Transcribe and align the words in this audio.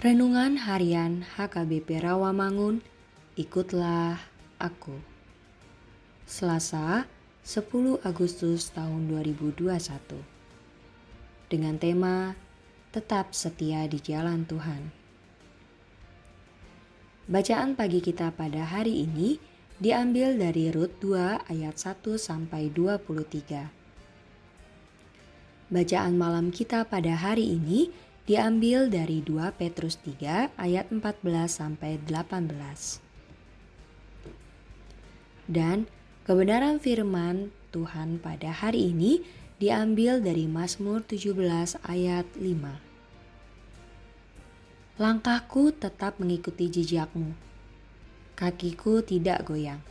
Renungan 0.00 0.64
Harian 0.64 1.28
HKBP 1.36 2.00
Rawamangun, 2.00 2.80
ikutlah 3.36 4.16
aku. 4.56 4.96
Selasa, 6.24 7.04
10 7.44 8.00
Agustus 8.00 8.72
tahun 8.72 9.12
2021. 9.12 9.60
Dengan 11.52 11.76
tema 11.76 12.32
Tetap 12.96 13.36
setia 13.36 13.84
di 13.92 14.00
jalan 14.00 14.48
Tuhan. 14.48 14.88
Bacaan 17.28 17.76
pagi 17.76 18.00
kita 18.00 18.32
pada 18.32 18.72
hari 18.72 19.04
ini 19.04 19.36
diambil 19.84 20.32
dari 20.32 20.72
Rut 20.72 20.96
2 21.04 21.44
ayat 21.44 21.76
1 21.76 22.16
sampai 22.16 22.72
23. 22.72 23.68
Bacaan 25.68 26.16
malam 26.16 26.48
kita 26.48 26.88
pada 26.88 27.20
hari 27.20 27.60
ini 27.60 28.08
diambil 28.30 28.86
dari 28.86 29.26
2 29.26 29.58
Petrus 29.58 29.98
3 30.06 30.54
ayat 30.54 30.86
14 30.94 31.50
sampai 31.50 31.98
18. 31.98 33.02
Dan 35.50 35.90
kebenaran 36.22 36.78
firman 36.78 37.50
Tuhan 37.74 38.22
pada 38.22 38.54
hari 38.54 38.94
ini 38.94 39.26
diambil 39.58 40.22
dari 40.22 40.46
Mazmur 40.46 41.02
17 41.02 41.34
ayat 41.82 42.22
5. 42.38 45.02
Langkahku 45.02 45.74
tetap 45.74 46.22
mengikuti 46.22 46.70
jejakmu. 46.70 47.34
Kakiku 48.38 49.02
tidak 49.02 49.42
goyang. 49.42 49.82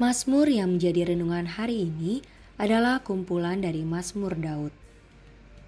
Mazmur 0.00 0.48
yang 0.48 0.80
menjadi 0.80 1.12
renungan 1.12 1.60
hari 1.60 1.84
ini 1.84 2.24
adalah 2.58 3.06
kumpulan 3.06 3.62
dari 3.62 3.86
Mazmur 3.86 4.34
Daud. 4.34 4.74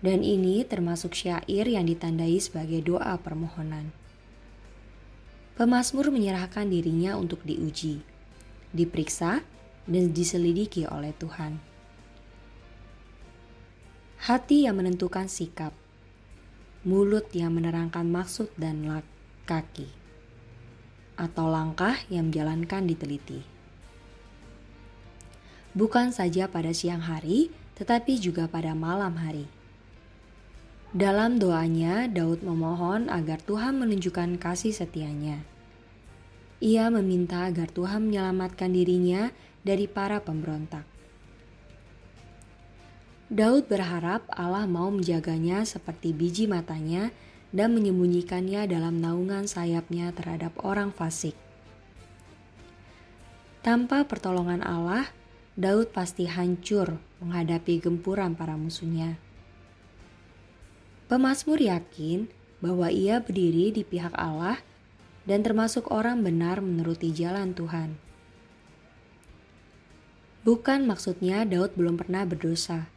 Dan 0.03 0.27
ini 0.27 0.67
termasuk 0.67 1.15
syair 1.15 1.71
yang 1.71 1.87
ditandai 1.87 2.34
sebagai 2.43 2.83
doa 2.83 3.15
permohonan. 3.23 3.95
Pemazmur 5.55 6.11
menyerahkan 6.11 6.67
dirinya 6.67 7.15
untuk 7.15 7.47
diuji, 7.47 8.03
diperiksa, 8.75 9.47
dan 9.87 10.05
diselidiki 10.11 10.89
oleh 10.91 11.15
Tuhan. 11.15 11.62
Hati 14.25 14.67
yang 14.67 14.81
menentukan 14.81 15.31
sikap, 15.31 15.77
mulut 16.83 17.28
yang 17.37 17.55
menerangkan 17.55 18.09
maksud 18.09 18.51
dan 18.57 19.05
kaki, 19.45 19.87
atau 21.21 21.47
langkah 21.53 21.95
yang 22.09 22.33
menjalankan 22.33 22.89
diteliti 22.89 23.59
bukan 25.77 26.11
saja 26.11 26.51
pada 26.51 26.75
siang 26.75 27.03
hari, 27.03 27.51
tetapi 27.79 28.19
juga 28.21 28.51
pada 28.51 28.77
malam 28.77 29.17
hari. 29.17 29.49
Dalam 30.91 31.39
doanya, 31.39 32.11
Daud 32.11 32.43
memohon 32.43 33.07
agar 33.07 33.39
Tuhan 33.39 33.79
menunjukkan 33.79 34.43
kasih 34.43 34.75
setianya. 34.75 35.47
Ia 36.59 36.91
meminta 36.91 37.47
agar 37.47 37.71
Tuhan 37.71 38.11
menyelamatkan 38.11 38.75
dirinya 38.75 39.31
dari 39.63 39.87
para 39.87 40.19
pemberontak. 40.19 40.83
Daud 43.31 43.71
berharap 43.71 44.27
Allah 44.35 44.67
mau 44.67 44.91
menjaganya 44.91 45.63
seperti 45.63 46.11
biji 46.11 46.51
matanya 46.51 47.15
dan 47.55 47.71
menyembunyikannya 47.79 48.67
dalam 48.67 48.99
naungan 48.99 49.47
sayapnya 49.47 50.11
terhadap 50.11 50.51
orang 50.67 50.91
fasik. 50.91 51.39
Tanpa 53.63 54.03
pertolongan 54.03 54.67
Allah, 54.67 55.07
Daud 55.60 55.93
pasti 55.93 56.25
hancur 56.25 56.97
menghadapi 57.21 57.84
gempuran 57.84 58.32
para 58.32 58.56
musuhnya. 58.56 59.21
Pemasmur 61.12 61.60
yakin 61.60 62.32
bahwa 62.65 62.88
ia 62.88 63.21
berdiri 63.21 63.69
di 63.69 63.84
pihak 63.84 64.16
Allah 64.16 64.56
dan 65.28 65.44
termasuk 65.44 65.93
orang 65.93 66.25
benar 66.25 66.65
menuruti 66.65 67.12
jalan 67.12 67.53
Tuhan. 67.53 68.00
Bukan 70.48 70.88
maksudnya 70.88 71.44
Daud 71.44 71.77
belum 71.77 72.00
pernah 72.00 72.25
berdosa, 72.25 72.88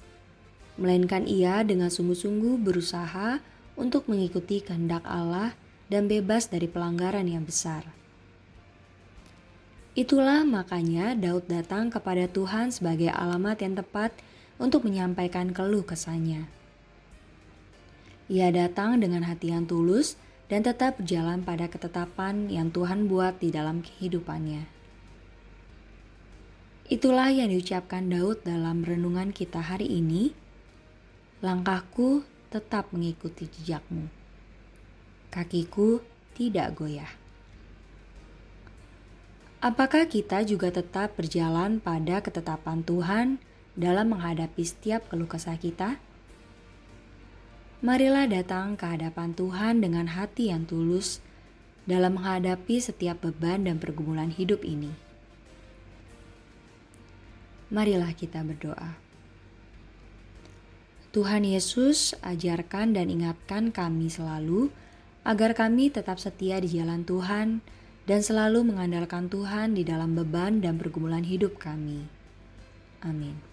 melainkan 0.79 1.27
ia 1.27 1.67
dengan 1.67 1.91
sungguh-sungguh 1.91 2.63
berusaha 2.63 3.43
untuk 3.75 4.07
mengikuti 4.07 4.63
kehendak 4.63 5.03
Allah 5.03 5.51
dan 5.91 6.07
bebas 6.07 6.47
dari 6.47 6.71
pelanggaran 6.71 7.27
yang 7.27 7.43
besar. 7.43 8.02
Itulah 9.93 10.41
makanya 10.41 11.13
Daud 11.13 11.45
datang 11.45 11.93
kepada 11.93 12.25
Tuhan 12.25 12.73
sebagai 12.73 13.13
alamat 13.13 13.61
yang 13.61 13.77
tepat 13.77 14.09
untuk 14.57 14.89
menyampaikan 14.89 15.53
keluh 15.53 15.85
kesahnya. 15.85 16.49
Ia 18.25 18.49
datang 18.49 18.97
dengan 18.97 19.21
hati 19.21 19.53
yang 19.53 19.69
tulus 19.69 20.17
dan 20.49 20.65
tetap 20.65 20.97
berjalan 20.97 21.45
pada 21.45 21.69
ketetapan 21.69 22.49
yang 22.49 22.73
Tuhan 22.73 23.05
buat 23.05 23.37
di 23.37 23.53
dalam 23.53 23.85
kehidupannya. 23.85 24.65
Itulah 26.89 27.29
yang 27.29 27.53
diucapkan 27.53 28.09
Daud 28.09 28.41
dalam 28.41 28.81
renungan 28.81 29.29
kita 29.29 29.61
hari 29.61 29.85
ini. 29.93 30.33
Langkahku 31.45 32.25
tetap 32.49 32.89
mengikuti 32.89 33.45
jejakmu. 33.45 34.09
Kakiku 35.29 36.01
tidak 36.33 36.73
goyah. 36.73 37.22
Apakah 39.63 40.11
kita 40.11 40.43
juga 40.43 40.75
tetap 40.75 41.15
berjalan 41.15 41.79
pada 41.79 42.19
ketetapan 42.19 42.83
Tuhan 42.83 43.39
dalam 43.79 44.11
menghadapi 44.11 44.59
setiap 44.59 45.07
keluh 45.07 45.31
kesah 45.31 45.55
kita? 45.55 46.03
Marilah 47.79 48.27
datang 48.27 48.75
ke 48.75 48.83
hadapan 48.83 49.31
Tuhan 49.31 49.79
dengan 49.79 50.11
hati 50.11 50.51
yang 50.51 50.67
tulus 50.67 51.23
dalam 51.87 52.19
menghadapi 52.19 52.75
setiap 52.83 53.23
beban 53.23 53.63
dan 53.63 53.79
pergumulan 53.79 54.35
hidup 54.35 54.67
ini. 54.67 54.91
Marilah 57.71 58.11
kita 58.11 58.43
berdoa. 58.43 58.99
Tuhan 61.15 61.47
Yesus, 61.47 62.19
ajarkan 62.19 62.99
dan 62.99 63.07
ingatkan 63.07 63.71
kami 63.71 64.11
selalu 64.11 64.75
agar 65.23 65.55
kami 65.55 65.87
tetap 65.87 66.19
setia 66.19 66.59
di 66.59 66.67
jalan 66.67 67.07
Tuhan 67.07 67.63
dan 68.03 68.19
selalu 68.19 68.67
mengandalkan 68.67 69.31
Tuhan 69.31 69.79
di 69.79 69.87
dalam 69.87 70.15
beban 70.17 70.59
dan 70.59 70.75
pergumulan 70.75 71.23
hidup 71.23 71.55
kami. 71.55 72.03
Amin. 73.03 73.52